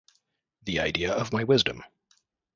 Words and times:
The 0.63 0.79
idea 0.79 1.13
of 1.13 1.31
my 1.31 1.43
wisdom! 1.43 1.83